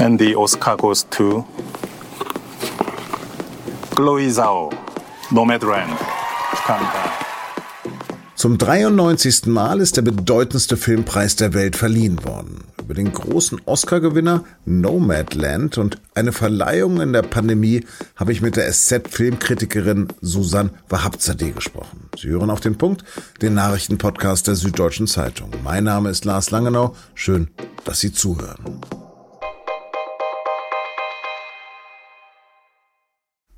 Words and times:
And 0.00 0.18
the 0.18 0.34
Oscar 0.34 0.78
goes 0.78 1.06
to 1.10 1.44
Chloe 3.94 4.30
Zhao, 4.30 4.70
Nomadland. 5.30 5.92
Zum 8.34 8.56
93. 8.56 9.44
Mal 9.44 9.80
ist 9.80 9.98
der 9.98 10.02
bedeutendste 10.02 10.78
Filmpreis 10.78 11.36
der 11.36 11.52
Welt 11.52 11.76
verliehen 11.76 12.24
worden. 12.24 12.64
Über 12.80 12.94
den 12.94 13.12
großen 13.12 13.60
Oscar-Gewinner 13.66 14.44
Nomadland 14.64 15.76
und 15.76 16.00
eine 16.14 16.32
Verleihung 16.32 17.02
in 17.02 17.12
der 17.12 17.20
Pandemie 17.20 17.84
habe 18.16 18.32
ich 18.32 18.40
mit 18.40 18.56
der 18.56 18.72
SZ-Filmkritikerin 18.72 20.08
Susanne 20.22 20.70
Wahabzadeh 20.88 21.50
gesprochen. 21.50 22.08
Sie 22.18 22.28
hören 22.28 22.48
auf 22.48 22.60
den 22.60 22.78
Punkt, 22.78 23.04
den 23.42 23.52
Nachrichtenpodcast 23.52 24.46
der 24.46 24.54
Süddeutschen 24.54 25.06
Zeitung. 25.06 25.50
Mein 25.62 25.84
Name 25.84 26.08
ist 26.08 26.24
Lars 26.24 26.50
Langenau. 26.50 26.96
Schön, 27.14 27.50
dass 27.84 28.00
Sie 28.00 28.14
zuhören. 28.14 28.80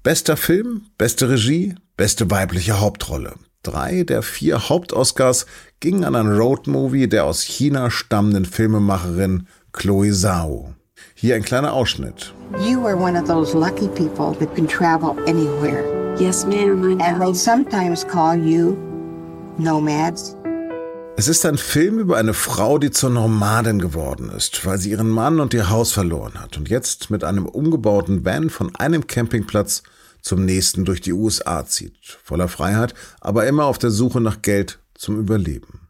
Bester 0.05 0.37
Film, 0.37 0.87
beste 0.98 1.30
Regie, 1.30 1.77
beste 1.97 2.29
weibliche 2.29 2.80
Hauptrolle. 2.80 3.34
Drei 3.62 4.02
der 4.02 4.23
vier 4.23 4.69
Hauptoscars 4.69 5.47
gingen 5.79 6.02
an 6.02 6.16
einen 6.16 6.37
Roadmovie 6.37 7.06
der 7.06 7.24
aus 7.24 7.43
China 7.43 7.88
stammenden 7.88 8.45
Filmemacherin 8.45 9.46
Chloe 9.73 10.10
Zhao. 10.10 10.74
Hier 11.15 11.37
ein 11.37 11.45
kleiner 11.45 11.73
Ausschnitt. 11.73 12.34
You 12.66 12.84
are 12.84 12.96
one 12.96 13.16
of 13.16 13.29
those 13.29 13.57
lucky 13.57 13.87
people 13.87 14.34
that 14.41 14.52
can 14.57 14.66
travel 14.66 15.15
anywhere. 15.29 15.84
Yes, 16.19 16.45
ma'am. 16.45 17.01
And 17.01 17.21
they 17.21 17.32
sometimes 17.32 18.05
call 18.05 18.34
you 18.34 18.77
nomads. 19.57 20.37
Es 21.15 21.29
ist 21.29 21.45
ein 21.45 21.59
Film 21.59 21.98
über 21.98 22.16
eine 22.16 22.33
Frau, 22.33 22.79
die 22.79 22.91
zur 22.91 23.11
Nomadin 23.11 23.79
geworden 23.79 24.30
ist, 24.30 24.65
weil 24.65 24.79
sie 24.79 24.91
ihren 24.91 25.10
Mann 25.10 25.41
und 25.41 25.52
ihr 25.52 25.68
Haus 25.68 25.93
verloren 25.93 26.41
hat 26.41 26.57
und 26.57 26.71
jetzt 26.71 27.10
mit 27.10 27.23
einem 27.23 27.46
umgebauten 27.46 28.24
Van 28.24 28.49
von 28.49 28.74
einem 28.77 29.07
Campingplatz 29.07 29.83
zum 30.23 30.45
nächsten 30.45 30.85
durch 30.85 31.02
die 31.02 31.13
USA 31.13 31.66
zieht, 31.66 32.18
voller 32.24 32.49
Freiheit, 32.49 32.95
aber 33.21 33.46
immer 33.46 33.66
auf 33.66 33.79
der 33.79 33.90
Suche 33.90 34.21
nach 34.21 34.40
Geld 34.40 34.79
zum 34.95 35.21
Überleben. 35.21 35.83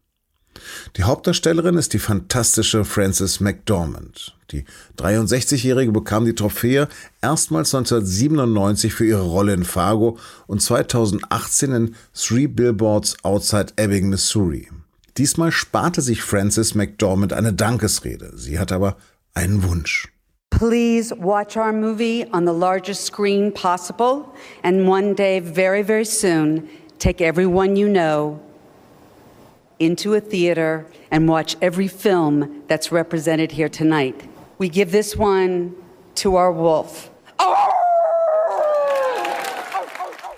Die 0.97 1.05
Hauptdarstellerin 1.05 1.77
ist 1.77 1.93
die 1.93 1.99
fantastische 1.99 2.85
Frances 2.85 3.41
McDormand. 3.41 4.37
Die 4.51 4.65
63-Jährige 4.99 5.93
bekam 5.93 6.25
die 6.25 6.35
Trophäe 6.35 6.89
erstmals 7.23 7.75
1997 7.75 8.93
für 8.93 9.07
ihre 9.07 9.23
Rolle 9.23 9.55
in 9.55 9.65
Fargo 9.65 10.19
und 10.47 10.61
2018 10.61 11.73
in 11.73 11.95
Three 12.13 12.49
Billboards 12.49 13.17
Outside 13.25 13.73
Ebbing, 13.77 14.09
Missouri. 14.09 14.69
Diesmal 15.19 15.53
sparte 15.53 16.01
sich 16.01 16.23
Frances 16.23 16.75
McDormand 16.75 17.33
eine 17.33 17.53
Dankesrede. 17.53 18.33
Sie 18.35 18.59
hat 18.59 18.73
aber 18.73 18.97
einen 19.35 19.63
Wunsch. 19.63 20.09
Please 20.51 21.15
watch 21.19 21.57
our 21.57 21.73
movie 21.73 22.27
on 22.33 22.47
the 22.47 22.53
largest 22.53 23.05
screen 23.05 23.53
possible, 23.53 24.27
and 24.63 24.87
one 24.87 25.15
day, 25.15 25.41
very, 25.41 25.83
very 25.83 26.05
soon, 26.05 26.69
take 26.99 27.21
everyone 27.21 27.77
you 27.77 27.89
know 27.89 28.39
into 29.79 30.15
a 30.15 30.21
theater 30.21 30.85
and 31.11 31.29
watch 31.29 31.57
every 31.61 31.89
film 31.89 32.63
that's 32.69 32.93
represented 32.93 33.53
here 33.53 33.69
tonight. 33.69 34.15
We 34.59 34.69
give 34.69 34.93
this 34.93 35.17
one 35.17 35.75
to 36.17 36.37
our 36.37 36.53
wolf. 36.53 37.11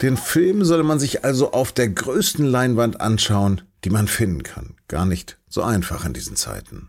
Den 0.00 0.16
Film 0.16 0.64
solle 0.64 0.82
man 0.82 0.98
sich 0.98 1.24
also 1.24 1.52
auf 1.52 1.72
der 1.72 1.88
größten 1.88 2.44
Leinwand 2.44 3.00
anschauen, 3.00 3.62
die 3.84 3.90
man 3.90 4.08
finden 4.08 4.42
kann. 4.42 4.74
Gar 4.88 5.06
nicht 5.06 5.38
so 5.48 5.62
einfach 5.62 6.04
in 6.04 6.12
diesen 6.12 6.36
Zeiten. 6.36 6.88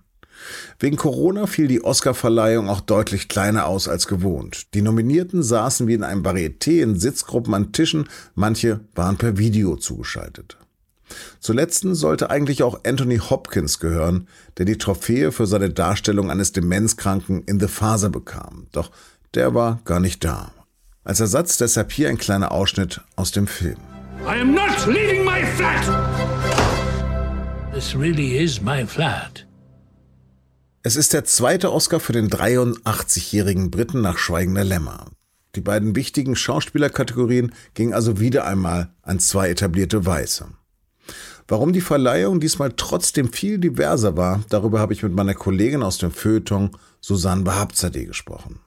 Wegen 0.79 0.97
Corona 0.97 1.47
fiel 1.47 1.67
die 1.67 1.83
Oscarverleihung 1.83 2.69
auch 2.69 2.81
deutlich 2.81 3.29
kleiner 3.29 3.67
aus 3.67 3.87
als 3.87 4.07
gewohnt. 4.07 4.73
Die 4.73 4.81
Nominierten 4.81 5.43
saßen 5.43 5.87
wie 5.87 5.93
in 5.93 6.03
einem 6.03 6.23
Varieté 6.23 6.81
in 6.81 6.99
Sitzgruppen 6.99 7.53
an 7.53 7.71
Tischen, 7.71 8.09
manche 8.33 8.81
waren 8.93 9.17
per 9.17 9.37
Video 9.37 9.75
zugeschaltet. 9.77 10.57
Zuletzt 11.39 11.81
sollte 11.83 12.29
eigentlich 12.29 12.63
auch 12.63 12.79
Anthony 12.83 13.17
Hopkins 13.17 13.79
gehören, 13.79 14.27
der 14.57 14.65
die 14.65 14.77
Trophäe 14.77 15.31
für 15.31 15.45
seine 15.45 15.69
Darstellung 15.69 16.31
eines 16.31 16.51
Demenzkranken 16.51 17.43
in 17.43 17.59
The 17.59 17.67
Faser 17.67 18.09
bekam. 18.09 18.67
Doch 18.71 18.91
der 19.35 19.53
war 19.53 19.79
gar 19.85 19.99
nicht 19.99 20.23
da. 20.23 20.51
Als 21.03 21.19
Ersatz 21.19 21.57
deshalb 21.57 21.91
hier 21.91 22.09
ein 22.09 22.17
kleiner 22.17 22.51
Ausschnitt 22.51 23.01
aus 23.15 23.31
dem 23.31 23.47
Film. 23.47 23.77
I 24.25 24.41
am 24.41 24.55
not 24.55 24.87
leaving 24.87 25.23
my 25.23 25.45
flat! 25.55 26.24
This 27.75 27.93
really 27.93 28.37
is 28.37 28.61
my 28.61 28.87
flat. 28.87 29.45
Es 30.81 30.95
ist 30.95 31.11
der 31.11 31.25
zweite 31.25 31.73
Oscar 31.73 31.99
für 31.99 32.13
den 32.13 32.29
83-jährigen 32.29 33.69
Briten 33.69 33.99
nach 33.99 34.17
Schweigender 34.17 34.63
Lämmer. 34.63 35.07
Die 35.55 35.61
beiden 35.61 35.93
wichtigen 35.93 36.37
Schauspielerkategorien 36.37 37.51
gingen 37.73 37.93
also 37.93 38.17
wieder 38.21 38.45
einmal 38.45 38.93
an 39.01 39.19
zwei 39.19 39.49
etablierte 39.49 40.05
Weiße. 40.05 40.47
Warum 41.49 41.73
die 41.73 41.81
Verleihung 41.81 42.39
diesmal 42.39 42.71
trotzdem 42.77 43.33
viel 43.33 43.57
diverser 43.57 44.15
war, 44.15 44.45
darüber 44.47 44.79
habe 44.79 44.93
ich 44.93 45.03
mit 45.03 45.11
meiner 45.11 45.33
Kollegin 45.33 45.83
aus 45.83 45.97
dem 45.97 46.11
Feuilleton 46.11 46.71
Susanne 47.01 47.43
Behabzadeh 47.43 48.05
gesprochen. 48.05 48.61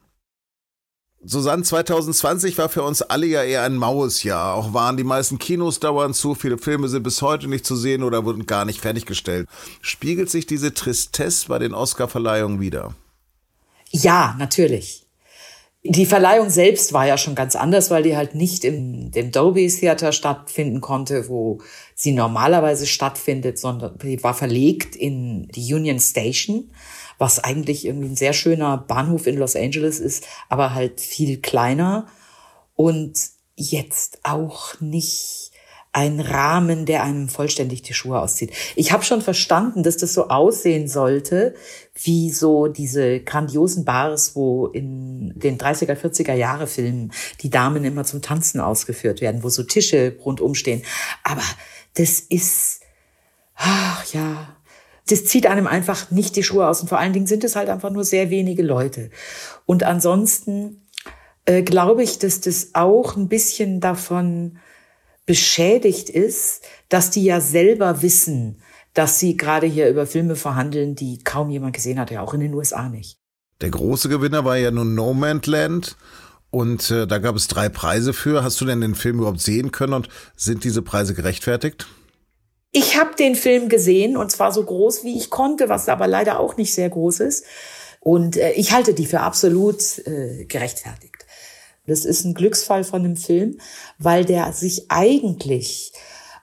Susanne, 1.24 1.64
2020 1.64 2.56
war 2.58 2.68
für 2.68 2.84
uns 2.84 3.02
alle 3.02 3.26
ja 3.26 3.42
eher 3.42 3.64
ein 3.64 3.74
maues 3.74 4.22
Jahr. 4.22 4.54
Auch 4.54 4.72
waren 4.72 4.96
die 4.96 5.04
meisten 5.04 5.38
Kinos 5.38 5.80
dauernd 5.80 6.14
zu, 6.14 6.34
viele 6.34 6.58
Filme 6.58 6.88
sind 6.88 7.02
bis 7.02 7.22
heute 7.22 7.48
nicht 7.48 7.66
zu 7.66 7.74
sehen 7.74 8.04
oder 8.04 8.24
wurden 8.24 8.46
gar 8.46 8.64
nicht 8.64 8.80
fertiggestellt. 8.80 9.48
Spiegelt 9.80 10.30
sich 10.30 10.46
diese 10.46 10.74
Tristesse 10.74 11.48
bei 11.48 11.58
den 11.58 11.74
Oscarverleihungen 11.74 12.60
wieder? 12.60 12.94
Ja, 13.90 14.36
natürlich. 14.38 15.06
Die 15.82 16.06
Verleihung 16.06 16.50
selbst 16.50 16.92
war 16.92 17.06
ja 17.06 17.16
schon 17.16 17.34
ganz 17.34 17.56
anders, 17.56 17.90
weil 17.90 18.02
die 18.02 18.16
halt 18.16 18.34
nicht 18.34 18.64
im 18.64 19.10
dem 19.10 19.32
Dolby 19.32 19.68
Theater 19.68 20.12
stattfinden 20.12 20.80
konnte, 20.80 21.28
wo 21.28 21.60
sie 21.94 22.12
normalerweise 22.12 22.86
stattfindet, 22.86 23.58
sondern 23.58 23.96
die 23.98 24.22
war 24.22 24.34
verlegt 24.34 24.94
in 24.94 25.48
die 25.48 25.72
Union 25.72 25.98
Station 25.98 26.70
was 27.18 27.42
eigentlich 27.42 27.84
irgendwie 27.84 28.08
ein 28.08 28.16
sehr 28.16 28.32
schöner 28.32 28.78
Bahnhof 28.78 29.26
in 29.26 29.36
Los 29.36 29.56
Angeles 29.56 30.00
ist, 30.00 30.24
aber 30.48 30.74
halt 30.74 31.00
viel 31.00 31.40
kleiner 31.40 32.06
und 32.74 33.18
jetzt 33.56 34.20
auch 34.22 34.80
nicht 34.80 35.48
ein 35.92 36.20
Rahmen, 36.20 36.86
der 36.86 37.02
einem 37.02 37.28
vollständig 37.28 37.82
die 37.82 37.94
Schuhe 37.94 38.20
auszieht. 38.20 38.52
Ich 38.76 38.92
habe 38.92 39.04
schon 39.04 39.22
verstanden, 39.22 39.82
dass 39.82 39.96
das 39.96 40.14
so 40.14 40.28
aussehen 40.28 40.86
sollte, 40.86 41.54
wie 41.94 42.30
so 42.30 42.68
diese 42.68 43.20
grandiosen 43.20 43.84
Bars, 43.84 44.36
wo 44.36 44.66
in 44.66 45.32
den 45.34 45.58
30er, 45.58 45.96
40er 45.96 46.34
Jahre 46.34 46.66
Filmen 46.66 47.12
die 47.40 47.50
Damen 47.50 47.84
immer 47.84 48.04
zum 48.04 48.22
Tanzen 48.22 48.60
ausgeführt 48.60 49.20
werden, 49.20 49.42
wo 49.42 49.48
so 49.48 49.62
Tische 49.62 50.16
rundum 50.24 50.54
stehen. 50.54 50.82
Aber 51.24 51.42
das 51.94 52.20
ist, 52.20 52.82
ach 53.56 54.04
ja, 54.12 54.56
das 55.10 55.24
zieht 55.24 55.46
einem 55.46 55.66
einfach 55.66 56.10
nicht 56.10 56.36
die 56.36 56.42
Schuhe 56.42 56.68
aus. 56.68 56.80
Und 56.80 56.88
vor 56.88 56.98
allen 56.98 57.12
Dingen 57.12 57.26
sind 57.26 57.44
es 57.44 57.56
halt 57.56 57.68
einfach 57.68 57.90
nur 57.90 58.04
sehr 58.04 58.30
wenige 58.30 58.62
Leute. 58.62 59.10
Und 59.66 59.82
ansonsten 59.82 60.86
äh, 61.44 61.62
glaube 61.62 62.02
ich, 62.02 62.18
dass 62.18 62.40
das 62.40 62.70
auch 62.74 63.16
ein 63.16 63.28
bisschen 63.28 63.80
davon 63.80 64.58
beschädigt 65.26 66.08
ist, 66.08 66.62
dass 66.88 67.10
die 67.10 67.24
ja 67.24 67.40
selber 67.40 68.02
wissen, 68.02 68.62
dass 68.94 69.18
sie 69.18 69.36
gerade 69.36 69.66
hier 69.66 69.88
über 69.88 70.06
Filme 70.06 70.36
verhandeln, 70.36 70.94
die 70.94 71.18
kaum 71.22 71.50
jemand 71.50 71.74
gesehen 71.74 71.98
hat, 71.98 72.10
ja 72.10 72.22
auch 72.22 72.34
in 72.34 72.40
den 72.40 72.54
USA 72.54 72.88
nicht. 72.88 73.18
Der 73.60 73.70
große 73.70 74.08
Gewinner 74.08 74.44
war 74.44 74.56
ja 74.56 74.70
nun 74.70 74.94
No 74.94 75.14
Man's 75.14 75.46
Land. 75.46 75.96
Und 76.50 76.90
äh, 76.90 77.06
da 77.06 77.18
gab 77.18 77.36
es 77.36 77.46
drei 77.46 77.68
Preise 77.68 78.12
für. 78.12 78.42
Hast 78.42 78.60
du 78.60 78.64
denn 78.64 78.80
den 78.80 78.94
Film 78.94 79.18
überhaupt 79.18 79.40
sehen 79.40 79.70
können 79.70 79.92
und 79.92 80.08
sind 80.34 80.64
diese 80.64 80.80
Preise 80.80 81.14
gerechtfertigt? 81.14 81.86
Ich 82.78 82.96
habe 82.96 83.16
den 83.16 83.34
Film 83.34 83.68
gesehen 83.68 84.16
und 84.16 84.30
zwar 84.30 84.52
so 84.52 84.62
groß 84.62 85.02
wie 85.02 85.16
ich 85.16 85.30
konnte, 85.30 85.68
was 85.68 85.88
aber 85.88 86.06
leider 86.06 86.38
auch 86.38 86.56
nicht 86.56 86.72
sehr 86.72 86.88
groß 86.88 87.18
ist. 87.18 87.44
Und 87.98 88.36
äh, 88.36 88.52
ich 88.52 88.70
halte 88.70 88.94
die 88.94 89.06
für 89.06 89.18
absolut 89.18 89.98
äh, 90.06 90.44
gerechtfertigt. 90.44 91.26
Das 91.88 92.04
ist 92.04 92.22
ein 92.22 92.34
Glücksfall 92.34 92.84
von 92.84 93.02
dem 93.02 93.16
Film, 93.16 93.58
weil 93.98 94.24
der 94.24 94.52
sich 94.52 94.92
eigentlich 94.92 95.92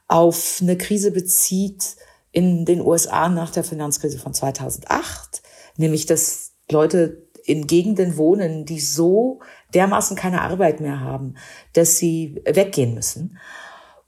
auf 0.09 0.57
eine 0.61 0.77
Krise 0.77 1.11
bezieht 1.11 1.95
in 2.33 2.65
den 2.65 2.81
USA 2.81 3.29
nach 3.29 3.51
der 3.51 3.63
Finanzkrise 3.63 4.19
von 4.19 4.33
2008, 4.33 5.41
nämlich 5.77 6.05
dass 6.05 6.51
Leute 6.69 7.29
in 7.45 7.65
Gegenden 7.65 8.17
wohnen, 8.17 8.65
die 8.65 8.81
so 8.81 9.39
dermaßen 9.73 10.17
keine 10.17 10.41
Arbeit 10.41 10.81
mehr 10.81 10.99
haben, 10.99 11.35
dass 11.71 11.97
sie 11.97 12.41
weggehen 12.43 12.93
müssen. 12.93 13.37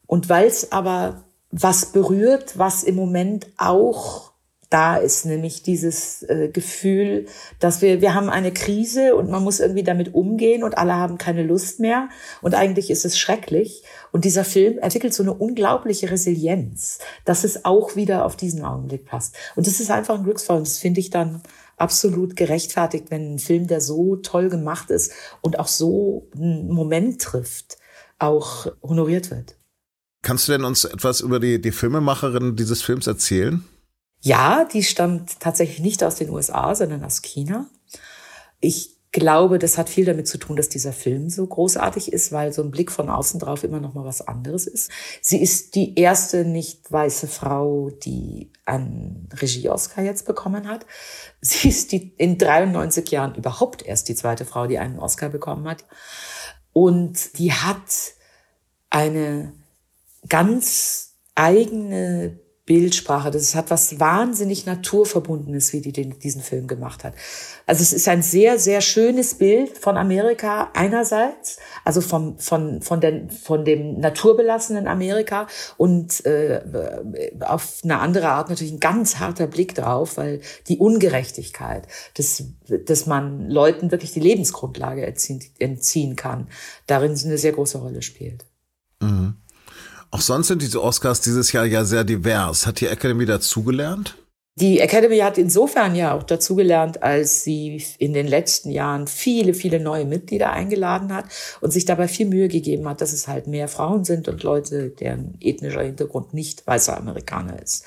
Und 0.07 0.27
weil 0.27 0.47
es 0.47 0.73
aber 0.73 1.23
was 1.51 1.87
berührt, 1.87 2.57
was 2.57 2.83
im 2.83 2.95
Moment 2.95 3.47
auch 3.57 4.27
da 4.69 4.97
ist, 4.97 5.25
nämlich 5.25 5.63
dieses 5.63 6.23
äh, 6.23 6.49
Gefühl, 6.49 7.27
dass 7.59 7.81
wir, 7.81 8.01
wir 8.01 8.13
haben 8.13 8.29
eine 8.29 8.51
Krise 8.51 9.15
und 9.15 9.29
man 9.29 9.43
muss 9.43 9.61
irgendwie 9.61 9.83
damit 9.83 10.13
umgehen 10.13 10.63
und 10.63 10.77
alle 10.77 10.95
haben 10.95 11.17
keine 11.17 11.43
Lust 11.43 11.79
mehr 11.79 12.09
und 12.41 12.53
eigentlich 12.53 12.91
ist 12.91 13.05
es 13.05 13.17
schrecklich. 13.17 13.83
Und 14.11 14.25
dieser 14.25 14.43
Film 14.43 14.77
entwickelt 14.79 15.13
so 15.13 15.23
eine 15.23 15.33
unglaubliche 15.33 16.11
Resilienz, 16.11 16.99
dass 17.23 17.43
es 17.43 17.63
auch 17.63 17.95
wieder 17.95 18.25
auf 18.25 18.35
diesen 18.35 18.63
Augenblick 18.65 19.05
passt. 19.05 19.35
Und 19.55 19.67
das 19.67 19.79
ist 19.79 19.91
einfach 19.91 20.15
ein 20.15 20.23
Glücksfall 20.23 20.57
und 20.57 20.67
das 20.67 20.79
finde 20.79 20.99
ich 20.99 21.11
dann 21.11 21.41
absolut 21.77 22.35
gerechtfertigt, 22.35 23.05
wenn 23.09 23.35
ein 23.35 23.39
Film, 23.39 23.67
der 23.67 23.79
so 23.79 24.17
toll 24.17 24.49
gemacht 24.49 24.89
ist 24.89 25.13
und 25.41 25.59
auch 25.59 25.67
so 25.67 26.27
einen 26.35 26.67
Moment 26.67 27.21
trifft, 27.21 27.77
auch 28.19 28.67
honoriert 28.81 29.31
wird. 29.31 29.55
Kannst 30.21 30.47
du 30.47 30.51
denn 30.51 30.63
uns 30.63 30.83
etwas 30.83 31.21
über 31.21 31.39
die, 31.39 31.61
die 31.61 31.71
Filmemacherin 31.71 32.55
dieses 32.55 32.81
Films 32.81 33.07
erzählen? 33.07 33.63
Ja, 34.21 34.65
die 34.65 34.83
stammt 34.83 35.39
tatsächlich 35.39 35.79
nicht 35.79 36.03
aus 36.03 36.15
den 36.15 36.29
USA, 36.29 36.75
sondern 36.75 37.03
aus 37.03 37.21
China. 37.21 37.67
Ich 38.59 38.97
glaube, 39.11 39.57
das 39.57 39.77
hat 39.77 39.89
viel 39.89 40.05
damit 40.05 40.27
zu 40.27 40.37
tun, 40.37 40.55
dass 40.55 40.69
dieser 40.69 40.91
Film 40.91 41.29
so 41.29 41.45
großartig 41.45 42.11
ist, 42.11 42.31
weil 42.31 42.51
so 42.51 42.61
ein 42.61 42.71
Blick 42.71 42.91
von 42.91 43.09
außen 43.09 43.39
drauf 43.39 43.63
immer 43.63 43.79
noch 43.79 43.93
mal 43.93 44.05
was 44.05 44.21
anderes 44.21 44.67
ist. 44.67 44.91
Sie 45.21 45.41
ist 45.41 45.75
die 45.75 45.97
erste 45.97 46.45
nicht 46.45 46.91
weiße 46.91 47.27
Frau, 47.27 47.89
die 47.89 48.51
einen 48.65 49.29
Regie-Oscar 49.33 50.03
jetzt 50.03 50.25
bekommen 50.25 50.67
hat. 50.67 50.85
Sie 51.41 51.69
ist 51.69 51.91
die 51.91 52.13
in 52.17 52.37
93 52.37 53.09
Jahren 53.09 53.35
überhaupt 53.35 53.85
erst 53.85 54.09
die 54.09 54.15
zweite 54.15 54.45
Frau, 54.45 54.67
die 54.67 54.77
einen 54.77 54.99
Oscar 54.99 55.29
bekommen 55.29 55.67
hat. 55.67 55.85
Und 56.73 57.39
die 57.39 57.53
hat 57.53 58.13
eine 58.89 59.53
ganz 60.29 61.15
eigene 61.35 62.39
Bildsprache. 62.67 63.31
Das 63.31 63.55
hat 63.55 63.71
was 63.71 63.99
wahnsinnig 63.99 64.65
Naturverbundenes, 64.65 65.71
wie 65.71 65.79
die 65.79 65.93
den, 65.93 66.19
diesen 66.19 66.41
Film 66.41 66.67
gemacht 66.67 67.05
hat. 67.05 67.13
Also 67.65 67.81
es 67.81 67.93
ist 67.93 68.07
ein 68.09 68.21
sehr, 68.21 68.59
sehr 68.59 68.81
schönes 68.81 69.35
Bild 69.35 69.77
von 69.77 69.97
Amerika 69.97 70.69
einerseits, 70.73 71.59
also 71.85 72.01
vom, 72.01 72.37
von, 72.39 72.81
von, 72.81 72.99
den, 72.99 73.29
von 73.31 73.63
dem 73.63 73.99
naturbelassenen 73.99 74.87
Amerika 74.87 75.47
und 75.77 76.25
äh, 76.25 76.61
auf 77.39 77.79
eine 77.83 77.99
andere 77.99 78.27
Art 78.29 78.49
natürlich 78.49 78.73
ein 78.73 78.81
ganz 78.81 79.17
harter 79.17 79.47
Blick 79.47 79.73
drauf, 79.73 80.17
weil 80.17 80.41
die 80.67 80.77
Ungerechtigkeit, 80.77 81.87
dass, 82.15 82.43
dass 82.85 83.05
man 83.05 83.49
Leuten 83.49 83.91
wirklich 83.91 84.11
die 84.11 84.19
Lebensgrundlage 84.19 85.05
entziehen, 85.05 85.41
entziehen 85.57 86.17
kann, 86.17 86.49
darin 86.85 87.11
eine 87.11 87.37
sehr 87.37 87.53
große 87.53 87.77
Rolle 87.77 88.01
spielt. 88.01 88.45
Mhm. 88.99 89.37
Auch 90.11 90.21
sonst 90.21 90.47
sind 90.47 90.61
diese 90.61 90.81
Oscars 90.81 91.21
dieses 91.21 91.51
Jahr 91.51 91.65
ja 91.65 91.83
sehr 91.83 92.03
divers. 92.03 92.65
Hat 92.65 92.79
die 92.79 92.87
Academy 92.87 93.25
dazugelernt? 93.25 94.15
Die 94.59 94.79
Academy 94.79 95.19
hat 95.19 95.37
insofern 95.37 95.95
ja 95.95 96.15
auch 96.15 96.23
dazugelernt, 96.23 97.03
als 97.03 97.43
sie 97.43 97.83
in 97.99 98.13
den 98.13 98.25
letzten 98.25 98.71
Jahren 98.71 99.05
viele, 99.05 99.53
viele 99.53 99.79
neue 99.79 100.05
Mitglieder 100.05 100.51
eingeladen 100.51 101.13
hat 101.13 101.25
und 101.61 101.71
sich 101.71 101.85
dabei 101.85 102.07
viel 102.07 102.25
Mühe 102.25 102.47
gegeben 102.47 102.89
hat, 102.89 103.01
dass 103.01 103.13
es 103.13 103.27
halt 103.27 103.45
mehr 103.45 103.67
Frauen 103.67 104.03
sind 104.03 104.27
und 104.27 104.41
Leute, 104.41 104.89
deren 104.89 105.37
ethnischer 105.41 105.83
Hintergrund 105.83 106.33
nicht 106.33 106.65
weißer 106.65 106.97
Amerikaner 106.97 107.61
ist. 107.61 107.85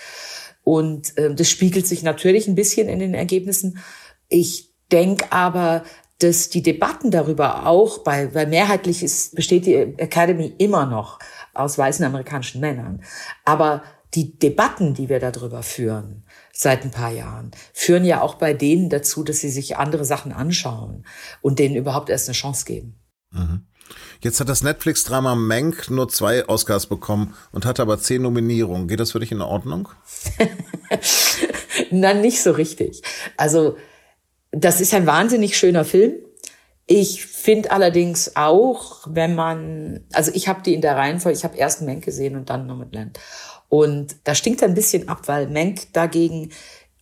Und 0.62 1.18
äh, 1.18 1.34
das 1.34 1.48
spiegelt 1.48 1.88
sich 1.88 2.04
natürlich 2.04 2.46
ein 2.46 2.54
bisschen 2.54 2.88
in 2.88 3.00
den 3.00 3.14
Ergebnissen. 3.14 3.78
Ich 4.28 4.70
denke 4.92 5.32
aber, 5.32 5.82
dass 6.20 6.50
die 6.50 6.62
Debatten 6.62 7.10
darüber 7.10 7.66
auch 7.66 7.98
bei, 7.98 8.32
weil 8.34 8.46
mehrheitlich 8.46 9.02
ist, 9.02 9.34
besteht 9.34 9.66
die 9.66 9.74
Academy 9.74 10.54
immer 10.58 10.86
noch 10.86 11.18
aus 11.60 11.78
weißen 11.78 12.04
amerikanischen 12.04 12.60
Männern. 12.60 13.02
Aber 13.44 13.82
die 14.14 14.38
Debatten, 14.38 14.94
die 14.94 15.08
wir 15.08 15.20
darüber 15.20 15.62
führen, 15.62 16.24
seit 16.52 16.84
ein 16.84 16.90
paar 16.90 17.12
Jahren, 17.12 17.52
führen 17.72 18.04
ja 18.04 18.20
auch 18.20 18.34
bei 18.34 18.54
denen 18.54 18.90
dazu, 18.90 19.22
dass 19.22 19.40
sie 19.40 19.50
sich 19.50 19.76
andere 19.76 20.04
Sachen 20.04 20.32
anschauen 20.32 21.06
und 21.42 21.58
denen 21.58 21.76
überhaupt 21.76 22.10
erst 22.10 22.28
eine 22.28 22.34
Chance 22.34 22.64
geben. 22.64 22.98
Mhm. 23.30 23.66
Jetzt 24.20 24.38
hat 24.38 24.48
das 24.48 24.62
Netflix-Drama 24.62 25.34
Mank 25.34 25.90
nur 25.90 26.08
zwei 26.08 26.48
Oscars 26.48 26.86
bekommen 26.86 27.34
und 27.52 27.64
hat 27.64 27.80
aber 27.80 27.98
zehn 27.98 28.22
Nominierungen. 28.22 28.86
Geht 28.86 29.00
das 29.00 29.12
für 29.12 29.20
dich 29.20 29.32
in 29.32 29.40
Ordnung? 29.40 29.88
Na, 31.90 32.12
nicht 32.14 32.42
so 32.42 32.52
richtig. 32.52 33.02
Also, 33.36 33.76
das 34.52 34.80
ist 34.80 34.94
ein 34.94 35.06
wahnsinnig 35.06 35.56
schöner 35.56 35.84
Film. 35.84 36.14
Ich 36.92 37.24
finde 37.24 37.70
allerdings 37.70 38.34
auch, 38.34 39.06
wenn 39.08 39.36
man, 39.36 40.00
also 40.12 40.32
ich 40.34 40.48
habe 40.48 40.60
die 40.62 40.74
in 40.74 40.80
der 40.80 40.96
Reihenfolge, 40.96 41.38
ich 41.38 41.44
habe 41.44 41.56
erst 41.56 41.82
Menk 41.82 42.04
gesehen 42.04 42.34
und 42.34 42.50
dann 42.50 42.66
Nomadland. 42.66 43.16
Und 43.68 44.16
da 44.24 44.34
stinkt 44.34 44.60
ein 44.64 44.74
bisschen 44.74 45.08
ab, 45.08 45.20
weil 45.26 45.46
Menk 45.46 45.92
dagegen, 45.92 46.50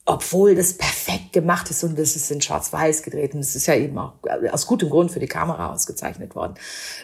obwohl 0.04 0.54
das 0.54 0.74
perfekt 0.74 1.32
gemacht 1.32 1.70
ist 1.70 1.84
und 1.84 1.98
das 1.98 2.16
ist 2.16 2.30
in 2.30 2.42
Schwarz-Weiß 2.42 3.02
gedreht 3.02 3.32
und 3.32 3.40
es 3.40 3.56
ist 3.56 3.66
ja 3.66 3.76
eben 3.76 3.96
auch 3.96 4.12
aus 4.52 4.66
gutem 4.66 4.90
Grund 4.90 5.10
für 5.10 5.20
die 5.20 5.26
Kamera 5.26 5.72
ausgezeichnet 5.72 6.34
worden. 6.34 6.56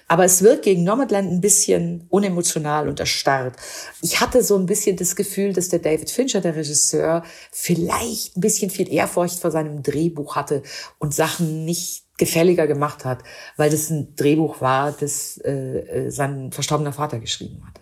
Aber 0.07 0.27
es 0.27 0.43
wirkt 0.43 0.65
gegen 0.65 0.85
Nomadland 0.85 1.33
ein 1.33 1.41
bisschen 1.41 2.07
unemotional 2.11 2.87
und 2.87 3.01
erstarrt. 3.01 3.57
Ich 4.03 4.21
hatte 4.21 4.45
so 4.45 4.59
ein 4.59 4.67
bisschen 4.67 4.99
das 4.99 5.17
Gefühl, 5.17 5.55
dass 5.55 5.71
der 5.71 5.79
David 5.79 6.11
Fincher, 6.11 6.43
der 6.43 6.55
Regisseur, 6.55 7.25
vielleicht 7.51 8.37
ein 8.37 8.43
bisschen 8.43 8.69
viel 8.69 8.93
Ehrfurcht 8.93 9.39
vor 9.39 9.51
seinem 9.51 9.83
Drehbuch 9.83 10.37
hatte 10.37 10.63
und 10.99 11.15
Sachen 11.15 11.65
nicht 11.65 12.04
gefälliger 12.19 12.67
gemacht 12.67 13.05
hat, 13.05 13.23
weil 13.57 13.71
das 13.71 13.91
ein 13.91 14.15
Drehbuch 14.17 14.61
war, 14.61 14.93
das 14.93 15.39
äh, 15.39 15.53
äh, 15.53 16.11
sein 16.11 16.53
verstorbener 16.53 16.93
Vater 16.93 17.19
geschrieben 17.19 17.63
hatte. 17.67 17.81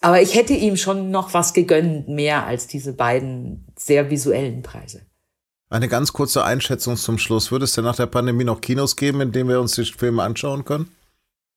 Aber 0.00 0.20
ich 0.20 0.34
hätte 0.34 0.52
ihm 0.52 0.76
schon 0.76 1.10
noch 1.10 1.32
was 1.32 1.54
gegönnt, 1.54 2.08
mehr 2.08 2.46
als 2.46 2.66
diese 2.66 2.92
beiden 2.92 3.66
sehr 3.76 4.10
visuellen 4.10 4.62
Preise. 4.62 5.02
Eine 5.70 5.88
ganz 5.88 6.12
kurze 6.12 6.44
Einschätzung 6.44 6.96
zum 6.96 7.18
Schluss. 7.18 7.50
Würde 7.50 7.64
es 7.64 7.72
denn 7.72 7.84
nach 7.84 7.96
der 7.96 8.06
Pandemie 8.06 8.44
noch 8.44 8.60
Kinos 8.60 8.96
geben, 8.96 9.20
in 9.22 9.32
denen 9.32 9.48
wir 9.48 9.60
uns 9.60 9.72
die 9.72 9.84
Filme 9.84 10.22
anschauen 10.22 10.64
können? 10.64 10.90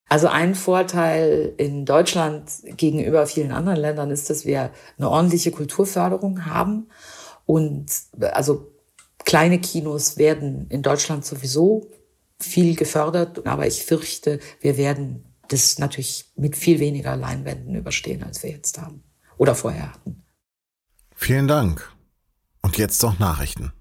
Also 0.10 0.28
ein 0.28 0.56
Vorteil 0.56 1.54
in 1.58 1.86
Deutschland 1.86 2.50
gegenüber 2.78 3.28
vielen 3.28 3.52
anderen 3.52 3.78
Ländern 3.78 4.10
ist, 4.10 4.30
dass 4.30 4.46
wir 4.46 4.72
eine 4.98 5.10
ordentliche 5.10 5.52
Kulturförderung 5.52 6.46
haben. 6.46 6.88
Und 7.46 7.92
also 8.22 8.72
kleine 9.26 9.60
Kinos 9.60 10.18
werden 10.18 10.68
in 10.70 10.82
Deutschland 10.82 11.26
sowieso 11.26 11.88
viel 12.40 12.76
gefördert, 12.76 13.46
aber 13.46 13.68
ich 13.68 13.84
fürchte, 13.86 14.40
wir 14.62 14.78
werden 14.78 15.26
das 15.48 15.80
natürlich 15.80 16.32
mit 16.36 16.56
viel 16.56 16.80
weniger 16.80 17.16
Leinwänden 17.16 17.76
überstehen, 17.76 18.24
als 18.24 18.44
wir 18.44 18.52
jetzt 18.52 18.78
haben 18.80 19.04
oder 19.38 19.56
vorher 19.56 19.94
hatten. 19.94 20.24
Vielen 21.16 21.48
Dank. 21.48 21.92
Und 22.62 22.78
jetzt 22.78 23.02
noch 23.02 23.18
Nachrichten. 23.18 23.72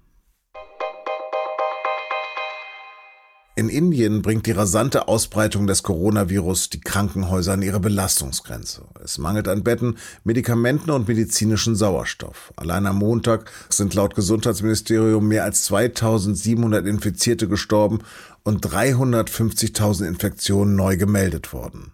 In 3.57 3.67
Indien 3.69 4.21
bringt 4.21 4.45
die 4.45 4.51
rasante 4.51 5.07
Ausbreitung 5.07 5.65
des 5.65 5.81
Coronavirus 5.81 6.69
die 6.69 6.79
Krankenhäuser 6.79 7.53
an 7.53 7.63
ihre 7.63 7.79
Belastungsgrenze. 7.79 8.83
Es 9.03 9.17
mangelt 9.17 9.47
an 9.47 9.63
Betten, 9.63 9.97
Medikamenten 10.23 10.91
und 10.91 11.07
medizinischen 11.07 11.75
Sauerstoff. 11.75 12.53
Allein 12.55 12.85
am 12.85 12.99
Montag 12.99 13.49
sind 13.69 13.95
laut 13.95 14.13
Gesundheitsministerium 14.13 15.27
mehr 15.27 15.43
als 15.43 15.63
2700 15.63 16.85
Infizierte 16.85 17.47
gestorben 17.47 18.01
und 18.43 18.63
350.000 18.63 20.07
Infektionen 20.07 20.75
neu 20.75 20.95
gemeldet 20.95 21.51
worden. 21.51 21.93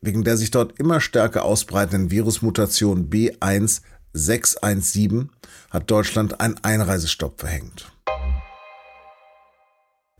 Wegen 0.00 0.22
der 0.22 0.36
sich 0.36 0.52
dort 0.52 0.78
immer 0.78 1.00
stärker 1.00 1.44
ausbreitenden 1.44 2.12
Virusmutation 2.12 3.10
B1617 3.10 5.26
hat 5.70 5.90
Deutschland 5.90 6.40
einen 6.40 6.62
Einreisestopp 6.62 7.40
verhängt. 7.40 7.90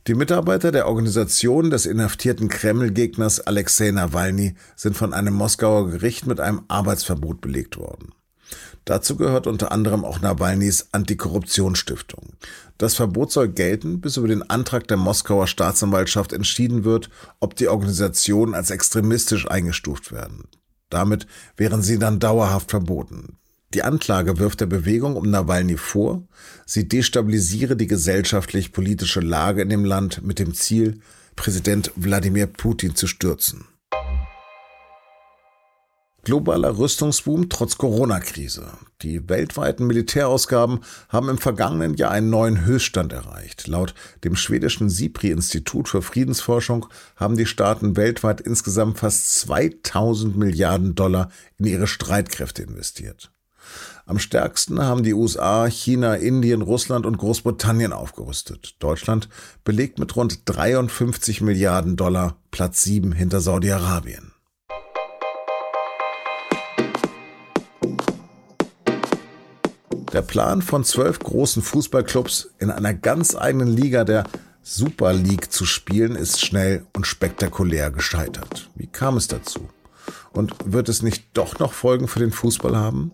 Die 0.09 0.15
Mitarbeiter 0.15 0.73
der 0.73 0.89
Organisation 0.89 1.69
des 1.69 1.85
inhaftierten 1.85 2.49
Kreml-Gegners 2.49 3.41
Alexei 3.41 3.91
Nawalny 3.91 4.55
sind 4.75 4.97
von 4.97 5.13
einem 5.13 5.35
Moskauer 5.35 5.91
Gericht 5.91 6.27
mit 6.27 6.41
einem 6.41 6.63
Arbeitsverbot 6.67 7.43
belegt 7.43 7.77
worden. 7.77 8.15
Dazu 8.87 9.17
gehört 9.17 9.47
unter 9.47 9.71
anderem 9.71 10.07
auch 10.07 10.23
Nawalnys 10.23 10.89
Antikorruptionsstiftung. 10.93 12.33
Das 12.79 12.95
Verbot 12.95 13.31
soll 13.31 13.49
gelten, 13.49 14.01
bis 14.01 14.17
über 14.17 14.29
den 14.29 14.49
Antrag 14.49 14.89
der 14.89 14.97
Moskauer 14.97 15.47
Staatsanwaltschaft 15.47 16.33
entschieden 16.33 16.85
wird, 16.85 17.11
ob 17.39 17.55
die 17.55 17.69
Organisationen 17.69 18.55
als 18.55 18.71
extremistisch 18.71 19.47
eingestuft 19.47 20.11
werden. 20.11 20.45
Damit 20.89 21.27
wären 21.59 21.83
sie 21.83 21.99
dann 21.99 22.19
dauerhaft 22.19 22.71
verboten. 22.71 23.37
Die 23.75 23.83
Anklage 23.83 24.39
wirft 24.39 24.61
der 24.61 24.67
Bewegung 24.67 25.17
um 25.17 25.31
Nawalny 25.31 25.77
vor, 25.77 26.23
sie 26.65 26.89
destabilisiere 26.89 27.77
die 27.77 27.87
gesellschaftlich-politische 27.87 29.21
Lage 29.21 29.61
in 29.61 29.69
dem 29.69 29.85
Land 29.85 30.23
mit 30.23 30.39
dem 30.39 30.55
Ziel, 30.55 31.01
Präsident 31.37 31.93
Wladimir 31.95 32.47
Putin 32.47 32.95
zu 32.95 33.07
stürzen. 33.07 33.67
Globaler 36.25 36.77
Rüstungsboom 36.77 37.49
trotz 37.49 37.79
Corona-Krise. 37.79 38.73
Die 39.03 39.29
weltweiten 39.29 39.87
Militärausgaben 39.87 40.81
haben 41.09 41.29
im 41.29 41.39
vergangenen 41.39 41.95
Jahr 41.95 42.11
einen 42.11 42.29
neuen 42.29 42.65
Höchststand 42.65 43.13
erreicht. 43.13 43.67
Laut 43.67 43.95
dem 44.25 44.35
schwedischen 44.35 44.91
SIPRI-Institut 44.91 45.89
für 45.89 46.03
Friedensforschung 46.03 46.87
haben 47.17 47.37
die 47.37 47.47
Staaten 47.47 47.97
weltweit 47.97 48.41
insgesamt 48.41 48.99
fast 48.99 49.37
2000 49.41 50.37
Milliarden 50.37 50.95
Dollar 50.95 51.31
in 51.57 51.67
ihre 51.67 51.87
Streitkräfte 51.87 52.63
investiert. 52.63 53.31
Am 54.07 54.19
stärksten 54.19 54.83
haben 54.83 55.03
die 55.03 55.15
USA, 55.15 55.67
China, 55.67 56.15
Indien, 56.15 56.63
Russland 56.63 57.05
und 57.05 57.19
Großbritannien 57.19 57.93
aufgerüstet. 57.93 58.77
Deutschland 58.79 59.29
belegt 59.65 59.99
mit 59.99 60.17
rund 60.17 60.41
53 60.47 61.41
Milliarden 61.41 61.97
Dollar 61.97 62.37
Platz 62.51 62.83
7 62.85 63.13
hinter 63.13 63.41
Saudi-Arabien. 63.41 64.33
Der 70.13 70.23
Plan 70.23 70.63
von 70.63 70.85
zwölf 70.85 71.19
großen 71.19 71.63
Fußballclubs 71.63 72.51
in 72.59 72.71
einer 72.71 72.95
ganz 72.95 73.37
eigenen 73.37 73.69
Liga 73.69 74.05
der 74.05 74.25
Super 74.63 75.13
League 75.13 75.53
zu 75.53 75.65
spielen, 75.65 76.15
ist 76.15 76.45
schnell 76.45 76.87
und 76.95 77.07
spektakulär 77.07 77.91
gescheitert. 77.91 78.71
Wie 78.75 78.87
kam 78.87 79.17
es 79.17 79.29
dazu? 79.29 79.69
Und 80.33 80.55
wird 80.65 80.89
es 80.89 81.03
nicht 81.03 81.25
doch 81.35 81.59
noch 81.59 81.73
Folgen 81.73 82.09
für 82.09 82.19
den 82.19 82.33
Fußball 82.33 82.77
haben? 82.77 83.13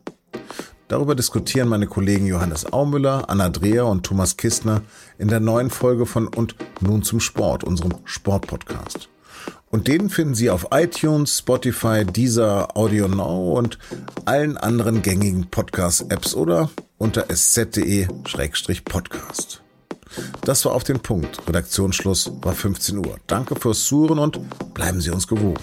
Darüber 0.88 1.14
diskutieren 1.14 1.68
meine 1.68 1.86
Kollegen 1.86 2.26
Johannes 2.26 2.72
Aumüller, 2.72 3.28
Anna 3.28 3.48
Dreher 3.48 3.86
und 3.86 4.04
Thomas 4.04 4.36
Kistner 4.36 4.82
in 5.18 5.28
der 5.28 5.40
neuen 5.40 5.70
Folge 5.70 6.04
von 6.06 6.28
Und 6.28 6.56
nun 6.80 7.02
zum 7.02 7.20
Sport, 7.20 7.64
unserem 7.64 7.94
Sportpodcast. 8.04 9.08
Und 9.70 9.88
den 9.88 10.08
finden 10.08 10.34
Sie 10.34 10.48
auf 10.50 10.68
iTunes, 10.72 11.38
Spotify, 11.38 12.04
Deezer, 12.04 12.76
Audio 12.76 13.08
Now 13.08 13.58
und 13.58 13.78
allen 14.24 14.56
anderen 14.56 15.02
gängigen 15.02 15.50
Podcast-Apps 15.50 16.34
oder 16.34 16.70
unter 16.98 17.28
sz.de-podcast. 17.28 19.60
Das 20.42 20.64
war 20.64 20.74
auf 20.74 20.84
den 20.84 21.00
Punkt. 21.00 21.40
Redaktionsschluss 21.48 22.30
war 22.42 22.52
15 22.52 22.98
Uhr. 22.98 23.16
Danke 23.26 23.56
fürs 23.56 23.82
Zuhören 23.84 24.20
und 24.20 24.38
bleiben 24.74 25.00
Sie 25.00 25.10
uns 25.10 25.26
gewogen. 25.26 25.58